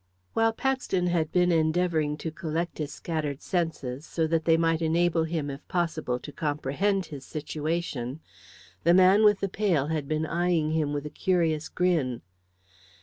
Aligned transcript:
While 0.33 0.51
Paxton 0.53 1.05
had 1.05 1.31
been 1.31 1.51
endeavouring 1.51 2.17
to 2.25 2.31
collect 2.31 2.79
his 2.79 2.91
scattered 2.91 3.39
senses, 3.43 4.03
so 4.03 4.25
that 4.25 4.45
they 4.45 4.57
might 4.57 4.81
enable 4.81 5.25
him, 5.25 5.51
if 5.51 5.67
possible, 5.67 6.17
to 6.21 6.31
comprehend 6.31 7.05
his 7.05 7.23
situation, 7.23 8.19
the 8.83 8.95
man 8.95 9.23
with 9.23 9.41
the 9.41 9.47
pail 9.47 9.89
had 9.89 10.07
been 10.07 10.25
eyeing 10.25 10.71
him 10.71 10.91
with 10.91 11.05
a 11.05 11.11
curious 11.11 11.69
grin. 11.69 12.23